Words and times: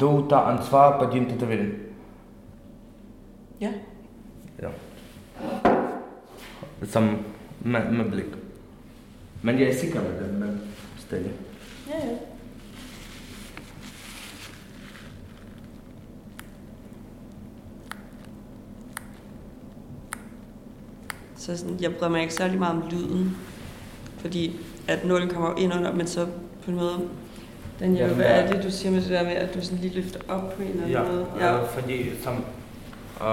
du 0.00 0.26
tager 0.28 0.42
ansvar 0.42 1.04
på 1.04 1.14
din 1.14 1.28
tatovering. 1.30 1.72
Ja. 3.60 3.72
Ja. 4.62 4.68
Som 6.84 7.18
med, 7.60 7.92
med 7.92 8.10
blik. 8.10 8.26
Men 9.42 9.58
jeg 9.58 9.68
er 9.68 9.74
sikker 9.74 10.02
med 10.02 10.20
det, 10.20 10.34
men 10.34 10.60
stadig. 10.98 11.32
Ja, 11.88 12.06
ja. 12.06 12.16
Så 21.36 21.56
sådan, 21.56 21.76
jeg 21.80 21.94
bryder 21.94 22.08
mig 22.08 22.20
ikke 22.20 22.34
særlig 22.34 22.58
meget 22.58 22.82
om 22.82 22.88
lyden, 22.90 23.36
fordi 24.18 24.60
at 24.88 25.04
nålen 25.04 25.28
kommer 25.28 25.58
ind 25.58 25.74
under, 25.74 25.94
men 25.94 26.06
så 26.06 26.26
på 26.64 26.70
en 26.70 26.76
måde, 26.76 27.08
Daniel, 27.80 27.98
Jamen, 27.98 28.14
hvad 28.16 28.26
er 28.26 28.40
ja. 28.46 28.52
det, 28.52 28.64
du 28.64 28.70
siger 28.70 28.90
med 28.92 29.00
det 29.00 29.10
der 29.10 29.24
med, 29.24 29.32
at 29.32 29.54
du 29.54 29.60
sådan 29.60 29.78
lige 29.78 29.94
løfter 29.94 30.20
op 30.28 30.54
på 30.56 30.62
en 30.62 30.68
eller 30.68 30.82
anden 30.82 30.96
Ja, 30.96 31.02
måde? 31.12 31.26
ja. 31.40 31.62
Uh, 31.62 31.68
fordi 31.68 32.10
som 32.22 32.44
uh, 33.20 33.26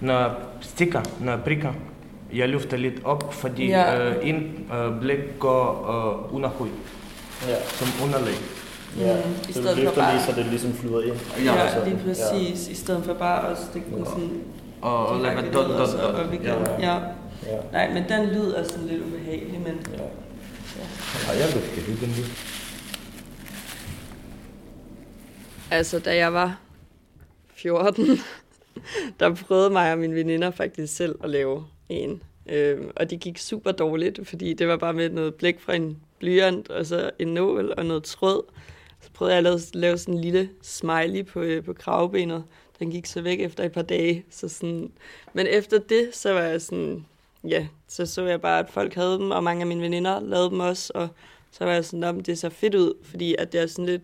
når 0.00 0.18
jeg 0.18 0.30
stikker, 0.60 1.00
når 1.20 1.32
jeg 1.32 1.40
prikker, 1.44 1.72
jeg 2.34 2.48
løfter 2.48 2.76
lidt 2.76 2.94
op, 3.04 3.34
fordi 3.34 3.66
Ja. 3.68 3.92
ja. 4.02 4.10
uh, 4.18 4.28
en 4.28 4.68
uh, 4.70 5.00
blik 5.00 5.18
går 5.38 5.64
uh, 6.28 6.34
under 6.36 6.48
hud, 6.48 6.68
Ja. 7.48 7.54
som 7.68 7.88
underlag. 8.06 8.34
Ja, 9.00 9.16
Mm, 9.16 9.32
i 9.48 9.52
så 9.52 9.60
stedet 9.60 9.68
du 9.68 9.74
for 9.74 9.80
løfter 9.82 10.00
bare- 10.02 10.14
lige, 10.14 10.24
så 10.24 10.32
det 10.36 10.46
ligesom 10.46 10.72
flyder 10.72 11.00
ind. 11.00 11.14
Ja, 11.44 11.52
Altså, 11.54 11.78
ja 11.78 11.84
lige 11.84 11.98
præcis. 12.06 12.66
Ja. 12.68 12.72
I 12.72 12.74
stedet 12.74 13.04
for 13.04 13.14
bare 13.14 13.50
at 13.50 13.56
stikke 13.70 13.88
den 13.96 14.04
sådan 14.06 14.30
Og, 14.82 15.06
og 15.06 15.20
lade 15.20 15.34
mig 15.34 15.44
dot, 15.54 15.68
dot, 15.78 15.88
så 15.88 15.96
dot. 15.96 16.44
Ja. 16.44 16.54
Ja. 16.80 16.94
Ja. 17.46 17.56
Nej, 17.72 17.92
men 17.94 18.04
den 18.08 18.26
lyd 18.28 18.52
er 18.52 18.62
sådan 18.64 18.86
lidt 18.86 19.02
ubehagelig, 19.06 19.60
men 19.60 19.86
Ja. 19.92 20.02
Ja, 21.26 21.38
jeg 21.38 21.54
løfter 21.54 21.82
ryggen 21.92 22.08
lidt. 22.16 22.53
Altså, 25.74 25.98
da 25.98 26.16
jeg 26.16 26.32
var 26.32 26.60
14, 27.54 28.06
der 29.20 29.34
prøvede 29.34 29.70
mig 29.70 29.92
og 29.92 29.98
mine 29.98 30.14
veninder 30.14 30.50
faktisk 30.50 30.96
selv 30.96 31.18
at 31.24 31.30
lave 31.30 31.66
en. 31.88 32.22
Øhm, 32.46 32.90
og 32.96 33.10
det 33.10 33.20
gik 33.20 33.38
super 33.38 33.72
dårligt, 33.72 34.28
fordi 34.28 34.54
det 34.54 34.68
var 34.68 34.76
bare 34.76 34.92
med 34.92 35.10
noget 35.10 35.34
blæk 35.34 35.60
fra 35.60 35.74
en 35.74 35.98
blyant, 36.18 36.70
og 36.70 36.86
så 36.86 37.10
en 37.18 37.28
nål 37.28 37.74
og 37.76 37.86
noget 37.86 38.04
tråd. 38.04 38.42
Så 39.00 39.10
prøvede 39.14 39.34
jeg 39.34 39.38
at 39.38 39.44
lave, 39.44 39.60
lave 39.74 39.98
sådan 39.98 40.14
en 40.14 40.20
lille 40.20 40.50
smiley 40.62 41.26
på, 41.26 41.40
øh, 41.40 41.64
på 41.64 41.72
kravbenet. 41.72 42.44
Den 42.78 42.90
gik 42.90 43.06
så 43.06 43.22
væk 43.22 43.40
efter 43.40 43.64
et 43.64 43.72
par 43.72 43.82
dage. 43.82 44.24
Så 44.30 44.48
sådan, 44.48 44.92
men 45.32 45.46
efter 45.46 45.78
det, 45.78 46.10
så 46.12 46.32
var 46.32 46.40
jeg 46.40 46.62
sådan, 46.62 47.06
ja, 47.44 47.66
så 47.88 48.06
så 48.06 48.26
jeg 48.26 48.40
bare, 48.40 48.58
at 48.58 48.70
folk 48.70 48.94
havde 48.94 49.18
dem, 49.18 49.30
og 49.30 49.44
mange 49.44 49.60
af 49.60 49.66
mine 49.66 49.82
veninder 49.82 50.20
lavede 50.20 50.50
dem 50.50 50.60
også, 50.60 50.92
og 50.94 51.08
så 51.50 51.64
var 51.64 51.72
jeg 51.72 51.84
sådan, 51.84 52.04
om 52.04 52.20
det 52.20 52.38
så 52.38 52.50
fedt 52.50 52.74
ud, 52.74 52.92
fordi 53.02 53.34
at 53.38 53.52
det 53.52 53.60
er 53.60 53.66
sådan 53.66 53.86
lidt 53.86 54.02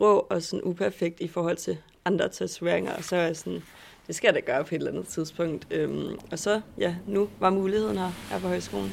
rå 0.00 0.26
og 0.30 0.42
sådan 0.42 0.62
uperfekt 0.64 1.20
i 1.20 1.28
forhold 1.28 1.56
til 1.56 1.76
andre 2.04 2.28
tatoveringer, 2.28 2.92
og 2.92 3.04
så 3.04 3.16
er 3.16 3.22
jeg 3.22 3.36
sådan, 3.36 3.62
det 4.06 4.14
skal 4.14 4.28
jeg 4.28 4.34
da 4.34 4.52
gøre 4.52 4.64
på 4.64 4.74
et 4.74 4.78
eller 4.78 4.90
andet 4.90 5.06
tidspunkt. 5.06 5.66
Øhm, 5.70 6.18
og 6.32 6.38
så, 6.38 6.60
ja, 6.78 6.94
nu 7.06 7.28
var 7.40 7.50
muligheden 7.50 7.98
her, 7.98 8.10
her 8.30 8.38
på 8.40 8.48
højskolen. 8.48 8.92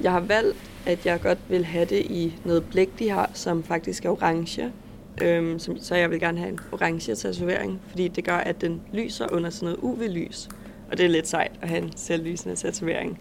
Jeg 0.00 0.12
har 0.12 0.20
valgt, 0.20 0.56
at 0.86 1.06
jeg 1.06 1.20
godt 1.20 1.38
vil 1.48 1.64
have 1.64 1.84
det 1.84 2.06
i 2.06 2.34
noget 2.44 2.64
blæk, 2.70 2.98
de 2.98 3.08
har, 3.08 3.30
som 3.34 3.62
faktisk 3.62 4.04
er 4.04 4.10
orange. 4.10 4.72
Øhm, 5.22 5.58
som, 5.58 5.78
så 5.78 5.94
jeg 5.94 6.10
vil 6.10 6.20
gerne 6.20 6.38
have 6.38 6.50
en 6.50 6.60
orange 6.72 7.14
tatovering, 7.14 7.80
fordi 7.88 8.08
det 8.08 8.24
gør, 8.24 8.36
at 8.36 8.60
den 8.60 8.82
lyser 8.92 9.26
under 9.32 9.50
sådan 9.50 9.66
noget 9.66 9.78
UV-lys. 9.82 10.48
Og 10.90 10.98
det 10.98 11.04
er 11.04 11.10
lidt 11.10 11.28
sejt 11.28 11.52
at 11.62 11.68
have 11.68 11.82
en 11.82 11.96
selvlysende 11.96 12.56
tatovering. 12.56 13.20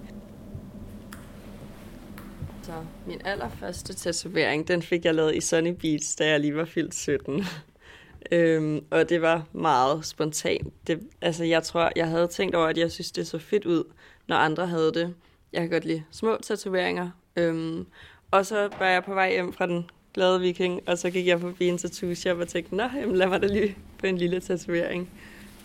Altså, 2.71 2.85
min 3.07 3.21
allerførste 3.25 3.93
tatovering, 3.93 4.67
den 4.67 4.81
fik 4.81 5.05
jeg 5.05 5.15
lavet 5.15 5.35
i 5.35 5.41
Sunny 5.41 5.75
Beach, 5.79 6.17
da 6.19 6.27
jeg 6.27 6.39
lige 6.39 6.55
var 6.55 6.65
fyldt 6.65 6.95
17. 6.95 7.43
øhm, 8.31 8.85
og 8.89 9.09
det 9.09 9.21
var 9.21 9.45
meget 9.53 10.05
spontant. 10.05 10.87
Det, 10.87 10.99
altså, 11.21 11.43
jeg 11.43 11.63
tror, 11.63 11.91
jeg 11.95 12.07
havde 12.07 12.27
tænkt 12.27 12.55
over, 12.55 12.67
at 12.67 12.77
jeg 12.77 12.91
synes, 12.91 13.11
det 13.11 13.27
så 13.27 13.39
fedt 13.39 13.65
ud, 13.65 13.83
når 14.27 14.35
andre 14.35 14.67
havde 14.67 14.93
det. 14.93 15.13
Jeg 15.53 15.61
kan 15.61 15.69
godt 15.69 15.85
lide 15.85 16.03
små 16.11 16.37
tatoveringer. 16.43 17.09
Øhm, 17.35 17.85
og 18.31 18.45
så 18.45 18.69
var 18.79 18.87
jeg 18.87 19.03
på 19.03 19.13
vej 19.13 19.31
hjem 19.31 19.53
fra 19.53 19.67
den 19.67 19.89
glade 20.13 20.39
viking, 20.39 20.81
og 20.87 20.97
så 20.97 21.09
gik 21.09 21.27
jeg 21.27 21.39
forbi 21.39 21.67
en 21.67 21.77
tattoo 21.77 22.15
shop 22.15 22.37
og 22.37 22.47
tænkte, 22.47 22.75
nå, 22.75 22.83
jamen, 22.95 23.15
lad 23.15 23.27
mig 23.27 23.41
da 23.41 23.47
lige 23.47 23.77
på 23.97 24.07
en 24.07 24.17
lille 24.17 24.39
tatovering. 24.39 25.09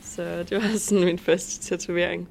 Så 0.02 0.42
det 0.42 0.56
var 0.56 0.78
sådan 0.78 1.04
min 1.04 1.18
første 1.18 1.76
tatovering. 1.76 2.28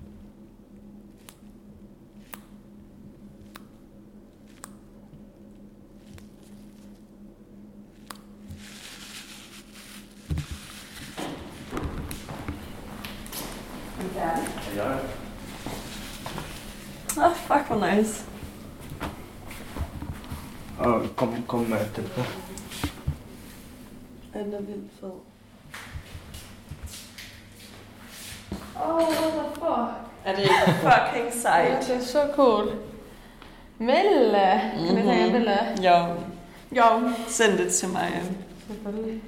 Ja. 14.16 14.35
Åh, 17.18 17.24
oh, 17.26 17.36
fuck, 17.36 17.68
hvor 17.68 17.96
nice. 17.96 18.26
Og 20.80 21.02
kom, 21.16 21.44
kom 21.48 21.60
med 21.60 21.78
tæt 21.96 22.12
på. 22.12 22.22
Den 24.34 24.54
er 24.54 24.62
vildt 24.62 24.92
fed. 25.00 25.10
Oh, 28.86 28.98
what 28.98 29.34
the 29.34 29.54
fuck? 29.54 29.90
Er 30.26 30.36
det 30.36 30.50
fucking 30.82 31.26
Ja, 31.26 31.40
sejt? 31.42 31.88
det 31.88 31.96
er 31.96 32.02
så 32.02 32.30
cool. 32.36 32.72
Melle. 33.78 34.62
Kan 34.88 34.96
vi 34.96 35.02
Mhm. 35.02 35.08
tage 35.08 35.32
Melle? 35.32 35.58
Jo, 35.82 36.16
Jo. 36.76 37.10
send 37.28 37.58
det 37.58 37.74
til 37.74 37.90
mig. 37.90 38.22
Selvfølgelig. 38.68 39.22